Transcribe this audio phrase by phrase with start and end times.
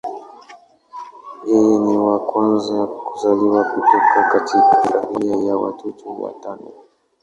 [1.49, 6.71] Yeye ni wa kwanza kuzaliwa kutoka katika familia ya watoto watano.